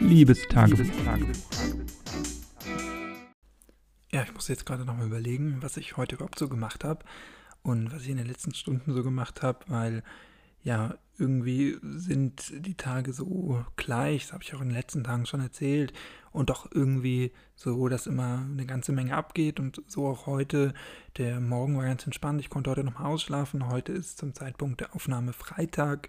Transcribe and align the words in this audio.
Liebestagebuch. 0.00 0.86
Ja, 4.12 4.22
ich 4.22 4.34
muss 4.34 4.48
jetzt 4.48 4.66
gerade 4.66 4.84
nochmal 4.84 5.06
überlegen, 5.06 5.58
was 5.60 5.76
ich 5.76 5.96
heute 5.96 6.16
überhaupt 6.16 6.38
so 6.38 6.48
gemacht 6.48 6.84
habe 6.84 7.04
und 7.62 7.92
was 7.92 8.02
ich 8.02 8.08
in 8.08 8.16
den 8.16 8.26
letzten 8.26 8.54
Stunden 8.54 8.92
so 8.92 9.02
gemacht 9.02 9.42
habe, 9.42 9.60
weil 9.68 10.02
ja, 10.62 10.94
irgendwie 11.18 11.78
sind 11.82 12.52
die 12.66 12.74
Tage 12.74 13.12
so 13.12 13.64
gleich, 13.76 14.24
das 14.24 14.32
habe 14.32 14.42
ich 14.42 14.54
auch 14.54 14.60
in 14.60 14.68
den 14.68 14.76
letzten 14.76 15.04
Tagen 15.04 15.26
schon 15.26 15.40
erzählt, 15.40 15.92
und 16.32 16.50
doch 16.50 16.70
irgendwie 16.72 17.32
so, 17.56 17.88
dass 17.88 18.06
immer 18.06 18.46
eine 18.50 18.66
ganze 18.66 18.92
Menge 18.92 19.16
abgeht 19.16 19.58
und 19.58 19.82
so 19.86 20.06
auch 20.06 20.26
heute. 20.26 20.74
Der 21.16 21.40
Morgen 21.40 21.76
war 21.76 21.84
ganz 21.84 22.04
entspannt, 22.04 22.40
ich 22.40 22.50
konnte 22.50 22.70
heute 22.70 22.84
nochmal 22.84 23.06
ausschlafen. 23.06 23.68
Heute 23.68 23.92
ist 23.92 24.18
zum 24.18 24.34
Zeitpunkt 24.34 24.80
der 24.80 24.94
Aufnahme 24.94 25.32
Freitag 25.32 26.08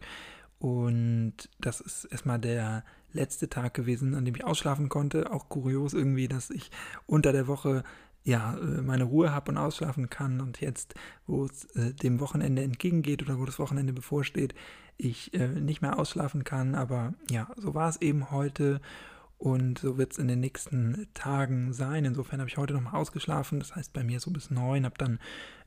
und 0.62 1.34
das 1.60 1.82
ist 1.82 2.06
erstmal 2.06 2.38
der 2.38 2.84
letzte 3.14 3.50
Tag 3.50 3.74
gewesen, 3.74 4.14
an 4.14 4.26
dem 4.26 4.36
ich 4.36 4.46
ausschlafen 4.46 4.90
konnte. 4.90 5.32
Auch 5.32 5.50
kurios 5.50 5.96
irgendwie, 5.96 6.28
dass 6.28 6.52
ich 6.52 6.70
unter 7.08 7.32
der 7.32 7.48
Woche 7.48 7.84
ja, 8.24 8.56
äh, 8.58 8.84
meine 8.84 9.06
Ruhe 9.06 9.34
habe 9.34 9.50
und 9.50 9.58
ausschlafen 9.58 10.12
kann 10.12 10.40
und 10.40 10.62
jetzt, 10.62 10.94
wo 11.26 11.46
es 11.46 11.66
äh, 11.76 11.96
dem 11.96 12.20
Wochenende 12.20 12.62
entgegengeht 12.62 13.24
oder 13.24 13.40
wo 13.40 13.46
das 13.46 13.58
Wochenende 13.58 13.92
bevorsteht, 13.92 14.54
ich 14.98 15.34
äh, 15.34 15.48
nicht 15.48 15.82
mehr 15.82 15.98
ausschlafen 15.98 16.44
kann. 16.44 16.76
Aber 16.76 17.16
ja, 17.32 17.50
so 17.58 17.74
war 17.74 17.90
es 17.90 18.00
eben 18.00 18.30
heute 18.30 18.82
und 19.42 19.80
so 19.80 19.98
wird 19.98 20.12
es 20.12 20.20
in 20.20 20.28
den 20.28 20.40
nächsten 20.40 21.08
Tagen 21.16 21.74
sein. 21.74 22.06
Insofern 22.06 22.40
habe 22.40 22.48
ich 22.48 22.58
heute 22.58 22.76
nochmal 22.76 22.94
ausgeschlafen, 22.94 23.58
das 23.58 23.76
heißt 23.76 23.92
bei 23.92 24.04
mir 24.04 24.20
so 24.20 24.30
bis 24.30 24.52
neun, 24.52 24.86
habe 24.86 25.00
dann 25.00 25.20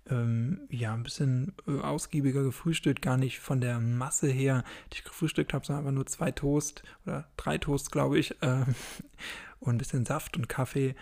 ähm, 0.09 0.61
ja 0.71 0.95
ein 0.95 1.03
bisschen 1.03 1.55
äh, 1.67 1.81
ausgiebiger 1.81 2.45
gefrühstückt, 2.45 3.03
gar 3.03 3.17
nicht 3.17 3.41
von 3.41 3.61
der 3.61 3.81
Masse 3.81 4.29
her, 4.29 4.63
die 4.93 4.99
ich 4.99 5.05
gefrühstückt 5.05 5.53
habe, 5.53 5.67
sondern 5.67 5.85
einfach 5.85 5.95
nur 5.97 6.07
zwei 6.07 6.31
Toast 6.31 6.85
oder 7.05 7.27
drei 7.37 7.59
Toast, 7.59 7.91
glaube 7.91 8.17
ich, 8.17 8.41
äh, 8.43 8.65
und 9.59 9.75
ein 9.75 9.79
bisschen 9.79 10.07
Saft 10.07 10.37
und 10.37 10.49
Kaffee. 10.49 10.95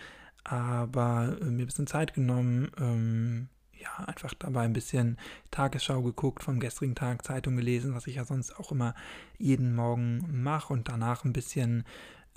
Aber 0.43 1.37
äh, 1.41 1.45
mir 1.45 1.63
ein 1.63 1.67
bisschen 1.67 1.85
Zeit 1.85 2.15
genommen, 2.15 2.71
ähm, 2.79 3.49
ja, 3.73 4.03
einfach 4.05 4.33
dabei 4.33 4.61
ein 4.61 4.73
bisschen 4.73 5.19
Tagesschau 5.51 6.01
geguckt 6.01 6.41
vom 6.41 6.59
gestrigen 6.59 6.95
Tag, 6.95 7.23
Zeitung 7.23 7.55
gelesen, 7.55 7.93
was 7.93 8.07
ich 8.07 8.15
ja 8.15 8.25
sonst 8.25 8.57
auch 8.57 8.71
immer 8.71 8.95
jeden 9.37 9.75
Morgen 9.75 10.41
mache 10.41 10.73
und 10.73 10.89
danach 10.89 11.23
ein 11.23 11.33
bisschen 11.33 11.83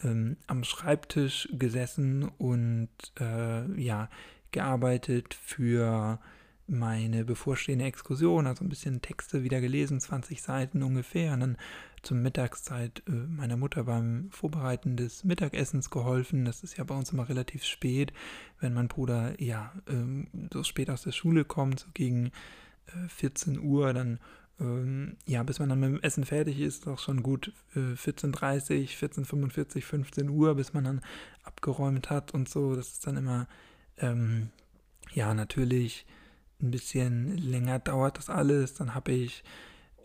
ähm, 0.02 0.36
am 0.46 0.64
Schreibtisch 0.64 1.48
gesessen 1.52 2.24
und 2.38 2.88
äh, 3.20 3.80
ja, 3.80 4.08
gearbeitet 4.50 5.34
für 5.34 6.18
meine 6.68 7.24
bevorstehende 7.24 7.84
Exkursion, 7.84 8.46
also 8.46 8.64
ein 8.64 8.68
bisschen 8.68 9.00
Texte 9.00 9.44
wieder 9.44 9.60
gelesen, 9.60 10.00
20 10.00 10.42
Seiten 10.42 10.82
ungefähr, 10.82 11.32
und 11.32 11.40
dann 11.40 11.56
zur 12.02 12.16
Mittagszeit 12.16 13.02
äh, 13.08 13.10
meiner 13.10 13.56
Mutter 13.56 13.84
beim 13.84 14.28
Vorbereiten 14.30 14.96
des 14.96 15.24
Mittagessens 15.24 15.90
geholfen. 15.90 16.44
Das 16.44 16.62
ist 16.62 16.76
ja 16.76 16.84
bei 16.84 16.94
uns 16.94 17.12
immer 17.12 17.28
relativ 17.28 17.64
spät, 17.64 18.12
wenn 18.60 18.74
mein 18.74 18.88
Bruder 18.88 19.40
ja 19.40 19.72
ähm, 19.88 20.28
so 20.52 20.62
spät 20.62 20.90
aus 20.90 21.02
der 21.02 21.12
Schule 21.12 21.44
kommt, 21.44 21.80
so 21.80 21.86
gegen 21.94 22.30
äh, 22.86 23.08
14 23.08 23.60
Uhr, 23.60 23.92
dann 23.92 24.18
ähm, 24.60 25.16
ja, 25.26 25.42
bis 25.42 25.58
man 25.58 25.68
dann 25.68 25.80
mit 25.80 25.90
dem 25.90 26.02
Essen 26.02 26.24
fertig 26.24 26.60
ist, 26.60 26.82
ist 26.82 26.88
auch 26.88 26.98
schon 26.98 27.22
gut 27.22 27.52
äh, 27.74 27.94
14.30 27.94 28.96
14.45, 28.96 29.82
15 29.82 30.28
Uhr, 30.30 30.54
bis 30.54 30.72
man 30.72 30.84
dann 30.84 31.00
abgeräumt 31.42 32.10
hat 32.10 32.32
und 32.32 32.48
so. 32.48 32.74
Das 32.74 32.88
ist 32.88 33.06
dann 33.06 33.16
immer, 33.16 33.46
ähm, 33.98 34.50
ja, 35.12 35.34
natürlich 35.34 36.06
ein 36.60 36.70
bisschen 36.70 37.36
länger 37.36 37.78
dauert 37.78 38.18
das 38.18 38.30
alles. 38.30 38.74
Dann 38.74 38.94
habe 38.94 39.12
ich 39.12 39.44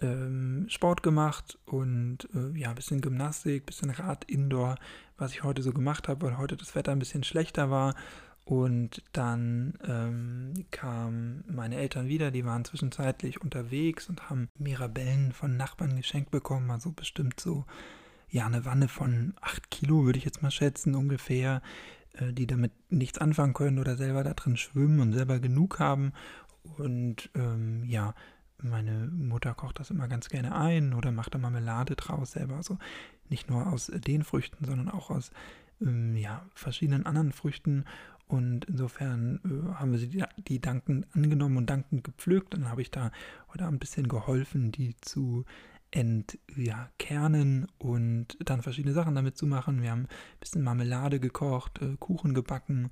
ähm, 0.02 0.66
Sport 0.68 1.04
gemacht 1.04 1.58
und 1.66 2.28
äh, 2.34 2.58
ja, 2.58 2.70
ein 2.70 2.76
bisschen 2.76 3.02
Gymnastik, 3.02 3.64
ein 3.64 3.66
bisschen 3.66 3.90
Rad 3.92 4.26
Indoor, 4.26 4.76
was 5.18 5.32
ich 5.32 5.44
heute 5.44 5.62
so 5.62 5.72
gemacht 5.72 6.08
habe, 6.08 6.26
weil 6.26 6.38
heute 6.38 6.58
das 6.58 6.76
Wetter 6.76 6.92
ein 6.92 7.00
bisschen 7.00 7.24
schlechter 7.24 7.70
war. 7.70 7.96
Und 8.44 9.04
dann 9.14 9.78
ähm, 9.88 10.66
kamen 10.72 11.44
meine 11.48 11.76
Eltern 11.76 12.08
wieder, 12.08 12.32
die 12.32 12.44
waren 12.44 12.66
zwischenzeitlich 12.66 13.42
unterwegs 13.42 14.10
und 14.10 14.30
haben 14.30 14.50
Mirabellen 14.58 15.32
von 15.32 15.56
Nachbarn 15.58 15.96
geschenkt 15.96 16.32
bekommen, 16.32 16.72
also 16.72 16.92
bestimmt 16.92 17.40
so, 17.40 17.66
ja, 18.30 18.46
eine 18.46 18.66
Wanne 18.66 18.88
von 18.88 19.34
8 19.42 19.70
Kilo, 19.70 20.06
würde 20.06 20.18
ich 20.18 20.26
jetzt 20.26 20.42
mal 20.42 20.52
schätzen, 20.52 20.96
ungefähr, 20.96 21.62
äh, 22.14 22.34
die 22.34 22.48
damit 22.48 22.72
nichts 22.90 23.20
anfangen 23.20 23.54
können 23.54 23.78
oder 23.78 23.96
selber 23.96 24.24
da 24.24 24.34
drin 24.34 24.58
schwimmen 24.58 25.00
und 25.02 25.14
selber 25.14 25.40
genug 25.40 25.80
haben. 25.80 26.14
Und 26.78 27.30
ähm, 27.36 27.84
ja, 27.86 28.16
meine 28.58 29.08
Mutter 29.12 29.54
kocht 29.54 29.80
das 29.80 29.90
immer 29.90 30.08
ganz 30.08 30.30
gerne 30.30 30.56
ein 30.56 30.94
oder 30.94 31.12
macht 31.12 31.34
da 31.34 31.38
Marmelade 31.38 31.96
draus 31.96 32.32
selber. 32.32 32.56
Also 32.56 32.78
nicht 33.30 33.50
nur 33.50 33.68
aus 33.68 33.92
den 33.94 34.24
Früchten, 34.24 34.66
sondern 34.66 34.90
auch 34.90 35.10
aus 35.10 35.32
ähm, 35.82 36.16
ja, 36.16 36.46
verschiedenen 36.54 37.06
anderen 37.06 37.32
Früchten. 37.32 37.86
Und 38.32 38.64
insofern 38.64 39.42
äh, 39.44 39.74
haben 39.74 39.92
wir 39.92 40.00
sie 40.00 40.08
die, 40.08 40.24
die 40.38 40.62
dankend 40.62 41.06
angenommen 41.14 41.58
und 41.58 41.70
dankend 41.70 42.06
gepflückt. 42.06 42.54
Dann 42.54 42.70
habe 42.70 42.82
ich 42.82 42.90
da 42.90 43.12
heute 43.52 43.68
ein 43.68 43.78
bisschen 43.78 44.08
geholfen, 44.08 44.72
die 44.72 44.96
zu 45.02 45.44
entkernen 45.92 47.68
ja, 47.68 47.68
und 47.86 48.38
dann 48.40 48.62
verschiedene 48.62 48.94
Sachen 48.94 49.16
damit 49.16 49.38
zu 49.38 49.46
machen. 49.46 49.82
Wir 49.82 49.92
haben 49.92 50.04
ein 50.04 50.40
bisschen 50.40 50.64
Marmelade 50.64 51.20
gekocht, 51.20 51.82
äh, 51.82 51.98
Kuchen 52.00 52.34
gebacken 52.34 52.92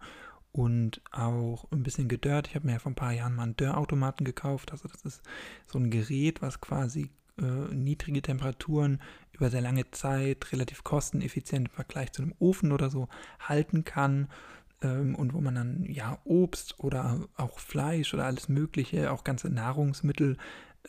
und 0.51 1.01
auch 1.09 1.71
ein 1.71 1.83
bisschen 1.83 2.09
gedörrt. 2.09 2.47
Ich 2.49 2.55
habe 2.55 2.65
mir 2.65 2.73
ja 2.73 2.79
vor 2.79 2.91
ein 2.91 2.95
paar 2.95 3.13
Jahren 3.13 3.35
mal 3.35 3.43
einen 3.43 3.55
Dörrautomaten 3.55 4.25
gekauft. 4.25 4.73
Also 4.73 4.89
das 4.89 5.03
ist 5.03 5.21
so 5.67 5.79
ein 5.79 5.89
Gerät, 5.89 6.41
was 6.41 6.59
quasi 6.59 7.11
äh, 7.37 7.73
niedrige 7.73 8.21
Temperaturen 8.21 8.99
über 9.31 9.49
sehr 9.49 9.61
lange 9.61 9.89
Zeit 9.91 10.51
relativ 10.51 10.83
kosteneffizient 10.83 11.69
im 11.69 11.73
Vergleich 11.73 12.11
zu 12.11 12.23
einem 12.23 12.35
Ofen 12.39 12.73
oder 12.73 12.89
so 12.89 13.07
halten 13.39 13.85
kann 13.85 14.27
ähm, 14.81 15.15
und 15.15 15.33
wo 15.33 15.41
man 15.41 15.55
dann 15.55 15.83
ja 15.83 16.19
Obst 16.23 16.79
oder 16.79 17.27
auch 17.35 17.59
Fleisch 17.59 18.13
oder 18.13 18.25
alles 18.25 18.49
Mögliche, 18.49 19.11
auch 19.11 19.23
ganze 19.23 19.49
Nahrungsmittel 19.49 20.37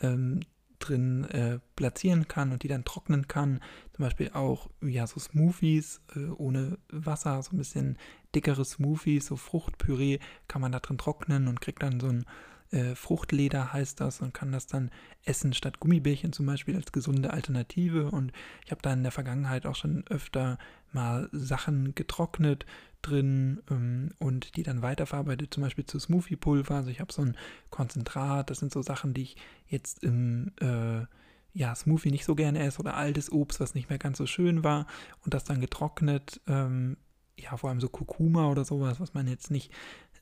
ähm, 0.01 0.41
drin 0.79 1.25
äh, 1.25 1.59
platzieren 1.77 2.27
kann 2.27 2.53
und 2.53 2.63
die 2.63 2.69
dann 2.69 2.85
trocknen 2.85 3.29
kann. 3.29 3.61
Zum 3.93 4.05
Beispiel 4.05 4.31
auch 4.33 4.71
ja 4.83 5.07
so 5.07 5.21
Smoothies 5.21 6.01
äh, 6.17 6.27
ohne 6.31 6.79
Wasser, 6.89 7.43
so 7.43 7.55
ein 7.55 7.59
bisschen 7.59 7.99
dickere 8.35 8.65
Smoothies, 8.65 9.27
so 9.27 9.37
Fruchtpüree 9.37 10.19
kann 10.49 10.63
man 10.63 10.73
da 10.73 10.81
drin 10.81 10.99
trocknen 10.99 11.49
und 11.49 11.61
kriegt 11.61 11.83
dann 11.83 12.01
so 12.01 12.09
ein 12.09 12.25
äh, 12.71 12.95
Fruchtleder 12.95 13.73
heißt 13.73 14.01
das 14.01 14.21
und 14.21 14.33
kann 14.33 14.53
das 14.53 14.67
dann 14.67 14.91
essen 15.25 15.53
statt 15.53 15.81
Gummibärchen 15.81 16.33
zum 16.33 16.47
Beispiel 16.47 16.77
als 16.77 16.93
gesunde 16.93 17.33
Alternative. 17.33 18.11
Und 18.11 18.33
ich 18.65 18.71
habe 18.71 18.83
da 18.83 18.93
in 18.93 19.03
der 19.03 19.13
Vergangenheit 19.13 19.67
auch 19.67 19.75
schon 19.75 20.05
öfter 20.09 20.59
mal 20.93 21.29
Sachen 21.33 21.95
getrocknet 21.95 22.67
drin 23.03 23.63
ähm, 23.71 24.13
und 24.19 24.57
die 24.57 24.63
dann 24.63 24.83
weiterverarbeitet, 24.83 25.53
zum 25.53 25.63
Beispiel 25.63 25.87
zu 25.87 25.99
Smoothie-Pulver. 25.99 26.77
Also 26.77 26.91
ich 26.91 27.01
habe 27.01 27.13
so 27.13 27.23
ein 27.23 27.37
Konzentrat, 27.71 28.51
das 28.51 28.59
sind 28.59 28.73
so 28.73 28.83
Sachen, 28.83 29.15
die 29.15 29.23
ich 29.23 29.37
jetzt 29.67 30.03
im 30.05 30.53
äh, 30.61 31.07
ja, 31.53 31.75
Smoothie 31.75 32.11
nicht 32.11 32.25
so 32.25 32.35
gerne 32.35 32.61
esse 32.61 32.79
oder 32.79 32.95
altes 32.95 33.33
Obst, 33.33 33.61
was 33.61 33.75
nicht 33.75 33.89
mehr 33.89 33.99
ganz 33.99 34.19
so 34.19 34.27
schön 34.27 34.63
war 34.63 34.87
und 35.25 35.35
das 35.35 35.45
dann 35.45 35.61
getrocknet, 35.61 36.41
ähm, 36.47 36.97
ja, 37.37 37.57
vor 37.57 37.71
allem 37.71 37.81
so 37.81 37.89
Kurkuma 37.89 38.51
oder 38.51 38.65
sowas, 38.65 39.01
was 39.01 39.15
man 39.15 39.27
jetzt 39.27 39.51
nicht 39.51 39.73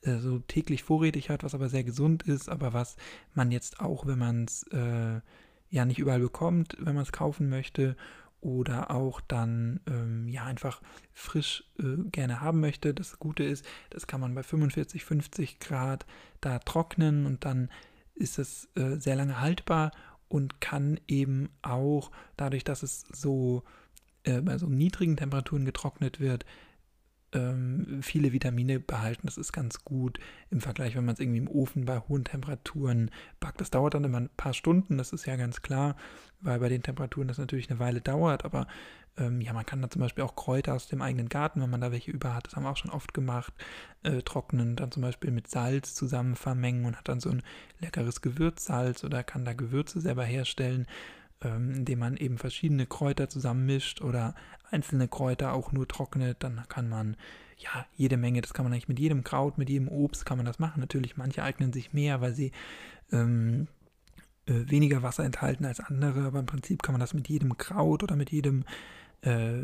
äh, 0.01 0.17
so 0.17 0.39
täglich 0.39 0.83
vorrätig 0.83 1.29
hat, 1.29 1.43
was 1.43 1.55
aber 1.55 1.69
sehr 1.69 1.83
gesund 1.83 2.23
ist, 2.23 2.49
aber 2.49 2.73
was 2.73 2.95
man 3.33 3.51
jetzt 3.51 3.79
auch, 3.79 4.05
wenn 4.05 4.19
man 4.19 4.45
es 4.45 4.63
äh, 4.71 5.21
ja 5.69 5.85
nicht 5.85 5.99
überall 5.99 6.19
bekommt, 6.19 6.77
wenn 6.79 6.95
man 6.95 7.03
es 7.03 7.11
kaufen 7.11 7.49
möchte 7.49 7.95
oder 8.41 8.91
auch 8.91 9.21
dann 9.21 9.81
ähm, 9.87 10.27
ja 10.27 10.45
einfach 10.45 10.81
frisch 11.13 11.65
äh, 11.79 11.97
gerne 12.11 12.41
haben 12.41 12.59
möchte. 12.59 12.93
Das 12.93 13.19
Gute 13.19 13.43
ist, 13.43 13.65
das 13.89 14.07
kann 14.07 14.21
man 14.21 14.33
bei 14.33 14.43
45, 14.43 15.03
50 15.03 15.59
Grad 15.59 16.05
da 16.41 16.59
trocknen 16.59 17.25
und 17.25 17.45
dann 17.45 17.69
ist 18.15 18.39
es 18.39 18.69
äh, 18.75 18.97
sehr 18.97 19.15
lange 19.15 19.41
haltbar 19.41 19.91
und 20.27 20.61
kann 20.61 20.99
eben 21.07 21.49
auch 21.61 22.11
dadurch, 22.37 22.63
dass 22.63 22.83
es 22.83 23.01
so 23.11 23.63
äh, 24.23 24.41
bei 24.41 24.57
so 24.57 24.67
niedrigen 24.67 25.17
Temperaturen 25.17 25.65
getrocknet 25.65 26.19
wird, 26.19 26.45
ähm, 27.33 27.99
viele 28.01 28.33
Vitamine 28.33 28.79
behalten. 28.79 29.25
Das 29.25 29.37
ist 29.37 29.51
ganz 29.51 29.83
gut 29.83 30.19
im 30.49 30.61
Vergleich, 30.61 30.95
wenn 30.95 31.05
man 31.05 31.13
es 31.13 31.19
irgendwie 31.19 31.39
im 31.39 31.47
Ofen 31.47 31.85
bei 31.85 31.99
hohen 31.99 32.23
Temperaturen 32.23 33.11
backt. 33.39 33.61
Das 33.61 33.71
dauert 33.71 33.93
dann 33.93 34.03
immer 34.03 34.19
ein 34.19 34.29
paar 34.35 34.53
Stunden, 34.53 34.97
das 34.97 35.13
ist 35.13 35.25
ja 35.25 35.35
ganz 35.35 35.61
klar, 35.61 35.95
weil 36.41 36.59
bei 36.59 36.69
den 36.69 36.83
Temperaturen 36.83 37.27
das 37.27 37.37
natürlich 37.37 37.69
eine 37.69 37.79
Weile 37.79 38.01
dauert. 38.01 38.45
Aber 38.45 38.67
ähm, 39.17 39.41
ja, 39.41 39.53
man 39.53 39.65
kann 39.65 39.81
da 39.81 39.89
zum 39.89 40.01
Beispiel 40.01 40.23
auch 40.23 40.35
Kräuter 40.35 40.73
aus 40.73 40.87
dem 40.87 41.01
eigenen 41.01 41.29
Garten, 41.29 41.61
wenn 41.61 41.69
man 41.69 41.81
da 41.81 41.91
welche 41.91 42.11
über 42.11 42.33
hat, 42.33 42.47
das 42.47 42.55
haben 42.55 42.63
wir 42.63 42.71
auch 42.71 42.77
schon 42.77 42.91
oft 42.91 43.13
gemacht, 43.13 43.53
äh, 44.03 44.21
trocknen, 44.21 44.75
dann 44.75 44.91
zum 44.91 45.01
Beispiel 45.01 45.31
mit 45.31 45.49
Salz 45.49 45.93
zusammen 45.93 46.35
vermengen 46.35 46.85
und 46.85 46.97
hat 46.97 47.07
dann 47.07 47.19
so 47.19 47.29
ein 47.29 47.43
leckeres 47.79 48.21
Gewürzsalz 48.21 49.03
oder 49.03 49.23
kann 49.23 49.45
da 49.45 49.53
Gewürze 49.53 50.01
selber 50.01 50.23
herstellen 50.23 50.87
ähm, 51.41 51.71
indem 51.71 51.99
man 51.99 52.17
eben 52.17 52.37
verschiedene 52.37 52.85
Kräuter 52.85 53.29
zusammenmischt 53.29 54.01
oder 54.01 54.35
einzelne 54.71 55.07
Kräuter 55.07 55.53
auch 55.53 55.71
nur 55.71 55.87
trocknet, 55.87 56.37
dann 56.43 56.63
kann 56.67 56.89
man 56.89 57.15
ja 57.57 57.85
jede 57.95 58.17
Menge, 58.17 58.41
das 58.41 58.53
kann 58.53 58.65
man 58.65 58.73
eigentlich 58.73 58.87
mit 58.87 58.99
jedem 58.99 59.23
Kraut, 59.23 59.57
mit 59.57 59.69
jedem 59.69 59.87
Obst 59.89 60.25
kann 60.25 60.37
man 60.37 60.45
das 60.45 60.59
machen. 60.59 60.79
Natürlich, 60.79 61.17
manche 61.17 61.43
eignen 61.43 61.73
sich 61.73 61.93
mehr, 61.93 62.21
weil 62.21 62.33
sie 62.33 62.51
ähm, 63.11 63.67
äh, 64.45 64.69
weniger 64.69 65.03
Wasser 65.03 65.23
enthalten 65.23 65.65
als 65.65 65.79
andere, 65.79 66.23
aber 66.23 66.39
im 66.39 66.45
Prinzip 66.45 66.83
kann 66.83 66.93
man 66.93 67.01
das 67.01 67.13
mit 67.13 67.27
jedem 67.29 67.57
Kraut 67.57 68.03
oder 68.03 68.15
mit 68.15 68.31
jedem 68.31 68.63
äh, 69.21 69.63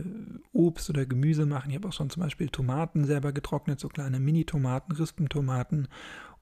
Obst 0.54 0.90
oder 0.90 1.06
Gemüse 1.06 1.46
machen. 1.46 1.70
Ich 1.70 1.76
habe 1.76 1.88
auch 1.88 1.94
schon 1.94 2.10
zum 2.10 2.24
Beispiel 2.24 2.50
Tomaten 2.50 3.06
selber 3.06 3.32
getrocknet, 3.32 3.80
so 3.80 3.88
kleine 3.88 4.20
Mini-Tomaten, 4.20 4.94
Rispentomaten 4.94 5.88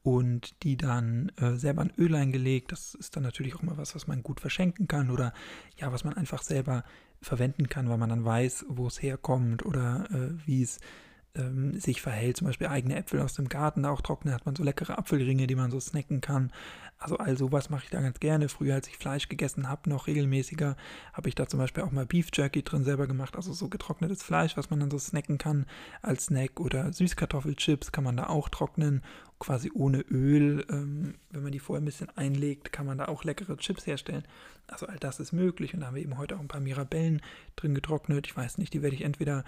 und 0.04 0.62
die 0.64 0.76
dann 0.78 1.32
äh, 1.38 1.56
selber 1.56 1.82
in 1.82 1.94
Öl 1.98 2.14
eingelegt. 2.16 2.72
Das 2.72 2.94
ist 2.94 3.16
dann 3.16 3.24
natürlich 3.24 3.56
auch 3.56 3.64
immer 3.64 3.78
was, 3.78 3.96
was 3.96 4.06
man 4.08 4.22
gut 4.22 4.42
verschenken 4.42 4.88
kann 4.88 5.10
oder 5.10 5.34
ja, 5.78 5.92
was 5.92 6.04
man 6.04 6.16
einfach 6.16 6.44
selber 6.44 6.84
verwenden 7.22 7.70
kann, 7.70 7.90
weil 7.90 7.98
man 7.98 8.10
dann 8.10 8.26
weiß, 8.26 8.66
wo 8.68 8.88
es 8.88 9.02
herkommt 9.02 9.66
oder 9.66 10.08
äh, 10.12 10.48
wie 10.48 10.62
es 10.62 10.80
ähm, 11.35 11.80
sich 11.80 12.01
verhält. 12.01 12.38
Zum 12.38 12.47
Beispiel 12.47 12.68
eigene 12.68 12.95
Äpfel 12.95 13.19
aus 13.19 13.33
dem 13.33 13.50
Garten 13.50 13.85
auch 13.85 14.01
trocknen, 14.01 14.33
hat 14.33 14.45
man 14.45 14.56
so 14.56 14.63
leckere 14.63 14.97
Apfelringe, 14.97 15.47
die 15.47 15.56
man 15.56 15.71
so 15.71 15.80
snacken 15.80 16.21
kann. 16.21 16.51
Also 17.00 17.18
all 17.18 17.38
sowas 17.38 17.69
mache 17.69 17.83
ich 17.83 17.89
da 17.89 18.01
ganz 18.01 18.19
gerne. 18.19 18.47
Früher, 18.47 18.75
als 18.75 18.88
ich 18.88 18.97
Fleisch 18.97 19.27
gegessen 19.27 19.68
habe, 19.68 19.89
noch 19.89 20.07
regelmäßiger, 20.07 20.77
habe 21.12 21.30
ich 21.30 21.35
da 21.35 21.47
zum 21.47 21.59
Beispiel 21.59 21.83
auch 21.83 21.91
mal 21.91 22.06
Beef 22.06 22.30
Jerky 22.33 22.63
drin 22.63 22.85
selber 22.85 23.07
gemacht, 23.07 23.35
also 23.35 23.51
so 23.51 23.68
getrocknetes 23.68 24.24
Fleisch, 24.24 24.56
was 24.56 24.69
man 24.69 24.80
dann 24.80 24.91
so 24.91 24.97
snacken 24.97 25.38
kann 25.38 25.65
als 26.01 26.27
Snack 26.27 26.59
oder 26.62 26.94
Süßkartoffelchips 26.94 27.91
kann 27.91 28.06
man 28.06 28.15
da 28.15 28.27
auch 28.27 28.47
trocknen, 28.47 29.03
quasi 29.39 29.69
ohne 29.74 30.00
Öl. 30.01 30.65
Ähm, 30.69 31.15
wenn 31.31 31.44
man 31.44 31.51
die 31.51 31.59
vorher 31.59 31.81
ein 31.81 31.85
bisschen 31.85 32.09
einlegt, 32.15 32.71
kann 32.71 32.85
man 32.85 33.00
da 33.00 33.06
auch 33.06 33.25
leckere 33.25 33.57
Chips 33.57 33.85
herstellen. 33.85 34.24
Also 34.68 34.85
all 34.88 34.97
das 34.97 35.19
ist 35.19 35.33
möglich 35.33 35.74
und 35.74 35.81
da 35.81 35.88
haben 35.88 35.95
wir 35.95 36.03
eben 36.03 36.18
heute 36.18 36.38
auch 36.38 36.39
ein 36.39 36.47
paar 36.47 36.62
Mirabellen 36.62 37.21
drin 37.57 37.75
getrocknet. 37.75 38.27
Ich 38.27 38.38
weiß 38.38 38.59
nicht, 38.59 38.74
die 38.74 38.81
werde 38.81 38.95
ich 38.95 39.03
entweder 39.03 39.44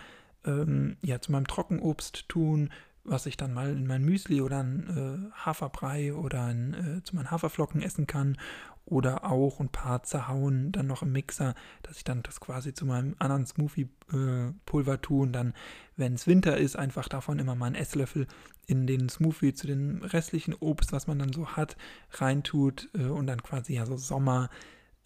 ähm, 0.46 0.98
ja, 1.02 1.20
zu 1.20 1.32
meinem 1.32 1.48
Trockenobst 1.48 2.30
tun, 2.30 2.70
was 3.04 3.26
ich 3.28 3.38
dann 3.38 3.54
mal 3.54 3.72
in 3.72 3.86
mein 3.88 4.04
Müsli 4.04 4.42
oder 4.42 4.64
ein 4.64 5.32
äh, 5.34 5.46
Haferbrei 5.46 6.14
oder 6.14 6.46
ein, 6.46 6.74
äh, 6.74 7.04
zu 7.04 7.16
meinen 7.16 7.30
Haferflocken 7.32 7.82
essen 7.82 8.08
kann 8.08 8.38
oder 8.86 9.26
auch 9.26 9.60
ein 9.60 9.70
paar 9.70 10.04
zerhauen 10.04 10.72
dann 10.72 10.88
noch 10.88 11.02
im 11.02 11.12
Mixer, 11.12 11.56
dass 11.84 11.98
ich 11.98 12.04
dann 12.04 12.24
das 12.24 12.40
quasi 12.40 12.74
zu 12.74 12.86
meinem 12.86 13.16
anderen 13.20 13.46
Smoothie-Pulver 13.46 14.94
äh, 14.94 14.98
tue 15.00 15.24
und 15.24 15.34
dann, 15.34 15.54
wenn 15.98 16.14
es 16.14 16.28
Winter 16.28 16.58
ist, 16.58 16.76
einfach 16.76 17.08
davon 17.08 17.40
immer 17.40 17.56
mal 17.56 17.68
einen 17.68 17.76
Esslöffel 17.76 18.28
in 18.68 18.88
den 18.88 19.10
Smoothie 19.10 19.54
zu 19.54 19.68
dem 19.68 20.04
restlichen 20.04 20.54
Obst, 20.54 20.92
was 20.92 21.08
man 21.08 21.20
dann 21.20 21.34
so 21.34 21.50
hat, 21.50 21.78
reintut 22.12 22.90
äh, 22.94 23.06
und 23.06 23.28
dann 23.28 23.42
quasi 23.42 23.76
ja 23.76 23.86
so 23.86 23.98
Sommer 23.98 24.50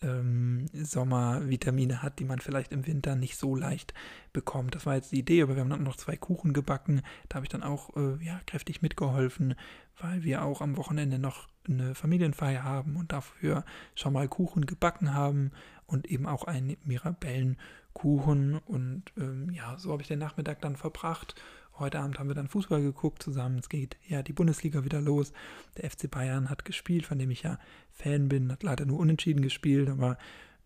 ähm, 0.01 0.67
Sommervitamine 0.73 2.01
hat, 2.01 2.19
die 2.19 2.25
man 2.25 2.39
vielleicht 2.39 2.71
im 2.71 2.87
Winter 2.87 3.15
nicht 3.15 3.37
so 3.37 3.55
leicht 3.55 3.93
bekommt. 4.33 4.75
Das 4.75 4.85
war 4.85 4.95
jetzt 4.95 5.11
die 5.11 5.19
Idee, 5.19 5.41
aber 5.41 5.55
wir 5.55 5.61
haben 5.61 5.69
dann 5.69 5.83
noch 5.83 5.97
zwei 5.97 6.15
Kuchen 6.15 6.53
gebacken. 6.53 7.01
Da 7.27 7.35
habe 7.35 7.45
ich 7.45 7.49
dann 7.49 7.63
auch 7.63 7.95
äh, 7.95 8.23
ja, 8.23 8.39
kräftig 8.45 8.81
mitgeholfen, 8.81 9.55
weil 9.99 10.23
wir 10.23 10.43
auch 10.43 10.61
am 10.61 10.77
Wochenende 10.77 11.19
noch 11.19 11.47
eine 11.67 11.95
Familienfeier 11.95 12.63
haben 12.63 12.95
und 12.95 13.11
dafür 13.11 13.63
schon 13.95 14.13
mal 14.13 14.27
Kuchen 14.27 14.65
gebacken 14.65 15.13
haben 15.13 15.51
und 15.85 16.07
eben 16.07 16.25
auch 16.25 16.45
einen 16.45 16.77
Mirabellenkuchen. 16.83 18.57
Und 18.57 19.03
ähm, 19.17 19.51
ja, 19.51 19.77
so 19.77 19.91
habe 19.91 20.01
ich 20.01 20.07
den 20.07 20.19
Nachmittag 20.19 20.61
dann 20.61 20.75
verbracht 20.75 21.35
Heute 21.79 21.99
Abend 21.99 22.19
haben 22.19 22.27
wir 22.27 22.35
dann 22.35 22.49
Fußball 22.49 22.81
geguckt 22.81 23.23
zusammen. 23.23 23.59
Es 23.59 23.69
geht 23.69 23.95
ja 24.07 24.21
die 24.21 24.33
Bundesliga 24.33 24.83
wieder 24.83 24.99
los. 24.99 25.31
Der 25.77 25.89
FC 25.89 26.11
Bayern 26.11 26.49
hat 26.49 26.65
gespielt, 26.65 27.05
von 27.05 27.17
dem 27.17 27.31
ich 27.31 27.43
ja 27.43 27.57
Fan 27.91 28.27
bin, 28.27 28.51
hat 28.51 28.63
leider 28.63 28.85
nur 28.85 28.99
unentschieden 28.99 29.41
gespielt, 29.41 29.89
aber 29.89 30.17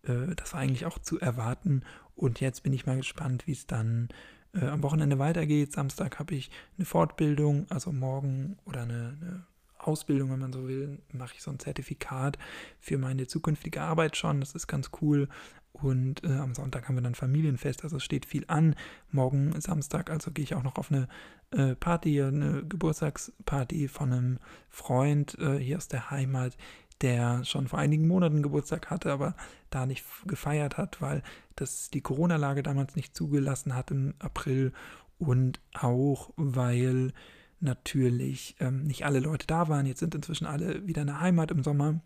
äh, 0.02 0.34
das 0.34 0.52
war 0.52 0.60
eigentlich 0.60 0.86
auch 0.86 0.98
zu 0.98 1.20
erwarten. 1.20 1.82
Und 2.16 2.40
jetzt 2.40 2.64
bin 2.64 2.72
ich 2.72 2.86
mal 2.86 2.96
gespannt, 2.96 3.46
wie 3.46 3.52
es 3.52 3.66
dann 3.66 4.08
äh, 4.54 4.66
am 4.66 4.82
Wochenende 4.82 5.18
weitergeht. 5.18 5.72
Samstag 5.72 6.18
habe 6.18 6.34
ich 6.34 6.50
eine 6.76 6.84
Fortbildung, 6.84 7.66
also 7.70 7.92
morgen 7.92 8.58
oder 8.64 8.82
eine, 8.82 9.16
eine 9.20 9.46
Ausbildung, 9.78 10.32
wenn 10.32 10.40
man 10.40 10.52
so 10.52 10.66
will, 10.66 10.98
mache 11.12 11.34
ich 11.34 11.42
so 11.42 11.50
ein 11.50 11.58
Zertifikat 11.58 12.38
für 12.80 12.98
meine 12.98 13.26
zukünftige 13.26 13.82
Arbeit 13.82 14.16
schon. 14.16 14.40
Das 14.40 14.54
ist 14.54 14.66
ganz 14.66 14.90
cool. 15.00 15.28
Und 15.74 16.22
äh, 16.22 16.32
am 16.32 16.54
Sonntag 16.54 16.88
haben 16.88 16.94
wir 16.94 17.02
dann 17.02 17.16
Familienfest, 17.16 17.82
also 17.82 17.96
es 17.96 18.04
steht 18.04 18.26
viel 18.26 18.44
an. 18.46 18.76
Morgen 19.10 19.60
Samstag, 19.60 20.08
also 20.08 20.30
gehe 20.30 20.44
ich 20.44 20.54
auch 20.54 20.62
noch 20.62 20.76
auf 20.76 20.90
eine 20.90 21.08
äh, 21.50 21.74
Party, 21.74 22.22
eine 22.22 22.64
Geburtstagsparty 22.64 23.88
von 23.88 24.12
einem 24.12 24.38
Freund 24.70 25.36
äh, 25.40 25.58
hier 25.58 25.76
aus 25.76 25.88
der 25.88 26.12
Heimat, 26.12 26.56
der 27.00 27.44
schon 27.44 27.66
vor 27.66 27.80
einigen 27.80 28.06
Monaten 28.06 28.42
Geburtstag 28.42 28.88
hatte, 28.88 29.12
aber 29.12 29.34
da 29.70 29.84
nicht 29.84 30.04
gefeiert 30.26 30.78
hat, 30.78 31.02
weil 31.02 31.24
das 31.56 31.90
die 31.90 32.02
Corona-Lage 32.02 32.62
damals 32.62 32.94
nicht 32.94 33.16
zugelassen 33.16 33.74
hat 33.74 33.90
im 33.90 34.14
April 34.20 34.72
und 35.18 35.60
auch 35.74 36.30
weil 36.36 37.12
natürlich 37.58 38.54
ähm, 38.60 38.84
nicht 38.84 39.04
alle 39.04 39.18
Leute 39.18 39.46
da 39.48 39.68
waren. 39.68 39.86
Jetzt 39.86 40.00
sind 40.00 40.14
inzwischen 40.14 40.46
alle 40.46 40.86
wieder 40.86 41.02
in 41.02 41.08
der 41.08 41.20
Heimat 41.20 41.50
im 41.50 41.64
Sommer 41.64 42.00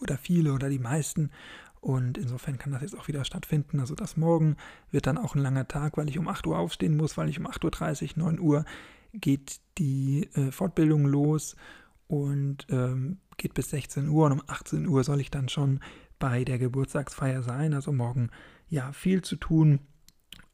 oder 0.00 0.16
viele 0.16 0.52
oder 0.52 0.68
die 0.68 0.78
meisten. 0.78 1.30
Und 1.80 2.18
insofern 2.18 2.58
kann 2.58 2.72
das 2.72 2.82
jetzt 2.82 2.98
auch 2.98 3.08
wieder 3.08 3.24
stattfinden. 3.24 3.80
Also 3.80 3.94
das 3.94 4.16
morgen 4.16 4.56
wird 4.90 5.06
dann 5.06 5.16
auch 5.16 5.34
ein 5.34 5.40
langer 5.40 5.66
Tag, 5.66 5.96
weil 5.96 6.08
ich 6.08 6.18
um 6.18 6.28
8 6.28 6.46
Uhr 6.46 6.58
aufstehen 6.58 6.96
muss, 6.96 7.16
weil 7.16 7.28
ich 7.28 7.38
um 7.38 7.46
8.30 7.46 8.18
Uhr, 8.18 8.24
9 8.24 8.40
Uhr 8.40 8.64
geht 9.14 9.60
die 9.78 10.28
äh, 10.34 10.52
Fortbildung 10.52 11.06
los 11.06 11.56
und 12.06 12.66
ähm, 12.68 13.18
geht 13.38 13.54
bis 13.54 13.70
16 13.70 14.08
Uhr 14.08 14.26
und 14.26 14.32
um 14.32 14.42
18 14.46 14.86
Uhr 14.86 15.04
soll 15.04 15.20
ich 15.20 15.30
dann 15.30 15.48
schon 15.48 15.80
bei 16.18 16.44
der 16.44 16.58
Geburtstagsfeier 16.58 17.42
sein. 17.42 17.72
Also 17.72 17.92
morgen 17.92 18.30
ja 18.68 18.92
viel 18.92 19.22
zu 19.22 19.36
tun. 19.36 19.80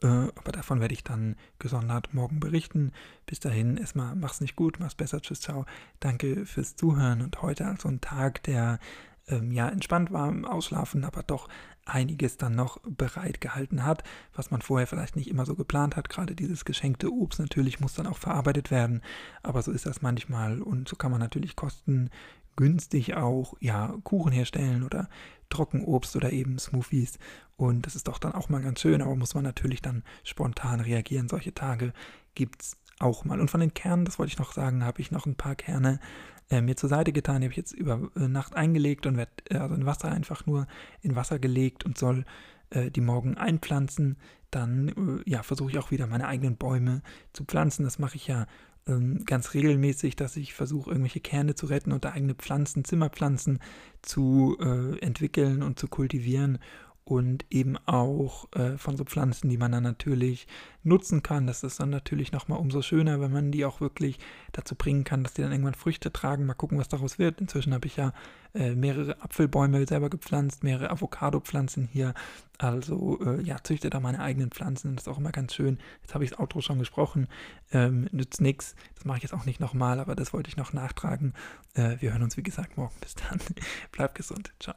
Äh, 0.02 0.06
aber 0.06 0.52
davon 0.52 0.80
werde 0.80 0.94
ich 0.94 1.02
dann 1.02 1.36
gesondert 1.58 2.14
morgen 2.14 2.38
berichten. 2.38 2.92
Bis 3.26 3.40
dahin, 3.40 3.76
erstmal 3.76 4.14
mach's 4.14 4.40
nicht 4.40 4.54
gut, 4.54 4.78
mach's 4.78 4.94
besser, 4.94 5.20
tschüss, 5.20 5.40
ciao. 5.40 5.66
Danke 5.98 6.46
fürs 6.46 6.76
Zuhören 6.76 7.22
und 7.22 7.42
heute 7.42 7.66
also 7.66 7.88
ein 7.88 8.00
Tag, 8.00 8.42
der 8.44 8.78
ähm, 9.28 9.52
ja 9.52 9.68
entspannt 9.68 10.12
war 10.12 10.28
im 10.28 10.44
Ausschlafen, 10.44 11.04
aber 11.04 11.22
doch 11.22 11.48
einiges 11.84 12.36
dann 12.36 12.54
noch 12.54 12.80
bereit 12.82 13.40
gehalten 13.40 13.84
hat, 13.84 14.02
was 14.34 14.50
man 14.50 14.62
vorher 14.62 14.86
vielleicht 14.86 15.16
nicht 15.16 15.28
immer 15.30 15.46
so 15.46 15.54
geplant 15.54 15.96
hat. 15.96 16.08
Gerade 16.08 16.34
dieses 16.34 16.64
geschenkte 16.64 17.12
Obst 17.12 17.38
natürlich 17.38 17.80
muss 17.80 17.94
dann 17.94 18.06
auch 18.06 18.18
verarbeitet 18.18 18.70
werden, 18.70 19.02
aber 19.42 19.62
so 19.62 19.72
ist 19.72 19.86
das 19.86 20.02
manchmal 20.02 20.62
und 20.62 20.88
so 20.88 20.96
kann 20.96 21.12
man 21.12 21.20
natürlich 21.20 21.54
kostengünstig 21.56 23.14
auch 23.14 23.54
ja 23.60 23.94
Kuchen 24.02 24.32
herstellen 24.32 24.82
oder 24.82 25.08
Trockenobst 25.48 26.16
oder 26.16 26.32
eben 26.32 26.58
Smoothies 26.58 27.18
und 27.56 27.86
das 27.86 27.94
ist 27.94 28.08
doch 28.08 28.18
dann 28.18 28.32
auch 28.32 28.48
mal 28.48 28.62
ganz 28.62 28.80
schön, 28.80 29.00
aber 29.00 29.14
muss 29.16 29.34
man 29.34 29.44
natürlich 29.44 29.80
dann 29.80 30.02
spontan 30.24 30.80
reagieren. 30.80 31.28
Solche 31.28 31.54
Tage 31.54 31.92
gibt 32.34 32.62
es 32.62 32.76
auch 32.98 33.24
mal. 33.24 33.40
Und 33.40 33.50
von 33.50 33.60
den 33.60 33.74
Kernen, 33.74 34.04
das 34.04 34.18
wollte 34.18 34.32
ich 34.32 34.38
noch 34.38 34.52
sagen, 34.52 34.84
habe 34.84 35.00
ich 35.00 35.10
noch 35.10 35.26
ein 35.26 35.36
paar 35.36 35.54
Kerne 35.54 36.00
äh, 36.50 36.60
mir 36.60 36.76
zur 36.76 36.88
Seite 36.88 37.12
getan. 37.12 37.40
Die 37.40 37.46
habe 37.46 37.52
ich 37.52 37.58
jetzt 37.58 37.72
über 37.72 38.10
äh, 38.16 38.28
Nacht 38.28 38.54
eingelegt 38.54 39.06
und 39.06 39.16
werde 39.16 39.32
äh, 39.50 39.56
also 39.58 39.74
in 39.74 39.86
Wasser 39.86 40.10
einfach 40.10 40.46
nur 40.46 40.66
in 41.02 41.16
Wasser 41.16 41.38
gelegt 41.38 41.84
und 41.84 41.98
soll 41.98 42.24
äh, 42.70 42.90
die 42.90 43.00
morgen 43.00 43.36
einpflanzen. 43.36 44.16
Dann 44.50 44.88
äh, 45.26 45.30
ja, 45.30 45.42
versuche 45.42 45.70
ich 45.70 45.78
auch 45.78 45.90
wieder 45.90 46.06
meine 46.06 46.28
eigenen 46.28 46.56
Bäume 46.56 47.02
zu 47.32 47.44
pflanzen. 47.44 47.84
Das 47.84 47.98
mache 47.98 48.16
ich 48.16 48.26
ja 48.26 48.46
ähm, 48.86 49.24
ganz 49.24 49.54
regelmäßig, 49.54 50.16
dass 50.16 50.36
ich 50.36 50.54
versuche, 50.54 50.90
irgendwelche 50.90 51.20
Kerne 51.20 51.54
zu 51.54 51.66
retten 51.66 51.92
und 51.92 52.06
eigene 52.06 52.34
Pflanzen, 52.34 52.84
Zimmerpflanzen 52.84 53.58
zu 54.02 54.56
entwickeln 55.00 55.64
und 55.64 55.80
zu 55.80 55.88
kultivieren 55.88 56.58
und 57.06 57.46
eben 57.50 57.76
auch 57.86 58.52
äh, 58.54 58.76
von 58.78 58.96
so 58.96 59.04
Pflanzen, 59.04 59.48
die 59.48 59.58
man 59.58 59.70
dann 59.70 59.84
natürlich 59.84 60.48
nutzen 60.82 61.22
kann. 61.22 61.46
Das 61.46 61.62
ist 61.62 61.78
dann 61.78 61.90
natürlich 61.90 62.32
nochmal 62.32 62.58
umso 62.58 62.82
schöner, 62.82 63.20
wenn 63.20 63.32
man 63.32 63.52
die 63.52 63.64
auch 63.64 63.80
wirklich 63.80 64.18
dazu 64.50 64.74
bringen 64.74 65.04
kann, 65.04 65.22
dass 65.22 65.32
die 65.32 65.42
dann 65.42 65.52
irgendwann 65.52 65.74
Früchte 65.74 66.12
tragen. 66.12 66.46
Mal 66.46 66.54
gucken, 66.54 66.78
was 66.78 66.88
daraus 66.88 67.20
wird. 67.20 67.40
Inzwischen 67.40 67.72
habe 67.74 67.86
ich 67.86 67.96
ja 67.96 68.12
äh, 68.54 68.74
mehrere 68.74 69.22
Apfelbäume 69.22 69.86
selber 69.86 70.10
gepflanzt, 70.10 70.64
mehrere 70.64 70.90
Avocado-Pflanzen 70.90 71.88
hier. 71.92 72.12
Also 72.58 73.20
äh, 73.24 73.40
ja, 73.40 73.62
züchte 73.62 73.88
da 73.88 74.00
meine 74.00 74.18
eigenen 74.18 74.50
Pflanzen. 74.50 74.96
Das 74.96 75.04
ist 75.04 75.08
auch 75.08 75.18
immer 75.18 75.30
ganz 75.30 75.54
schön. 75.54 75.78
Jetzt 76.02 76.14
habe 76.14 76.24
ich 76.24 76.30
das 76.30 76.40
Outro 76.40 76.60
schon 76.60 76.80
gesprochen. 76.80 77.28
Ähm, 77.70 78.08
nützt 78.10 78.40
nichts. 78.40 78.74
Das 78.96 79.04
mache 79.04 79.18
ich 79.18 79.22
jetzt 79.22 79.34
auch 79.34 79.44
nicht 79.44 79.60
nochmal, 79.60 80.00
aber 80.00 80.16
das 80.16 80.32
wollte 80.32 80.48
ich 80.48 80.56
noch 80.56 80.72
nachtragen. 80.72 81.34
Äh, 81.74 81.98
wir 82.00 82.10
hören 82.10 82.24
uns, 82.24 82.36
wie 82.36 82.42
gesagt, 82.42 82.76
morgen. 82.76 82.96
Bis 83.00 83.14
dann. 83.14 83.38
Bleibt 83.92 84.16
gesund. 84.16 84.52
Ciao. 84.58 84.74